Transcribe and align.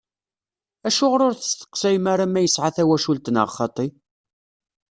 Acuɣer 0.87 1.21
ur 1.27 1.33
testeqsayem 1.35 2.05
ara 2.13 2.25
ma 2.27 2.39
yesɛa 2.43 2.69
tawacult 2.75 3.25
neɣ 3.33 3.49
xaṭi? 3.57 3.87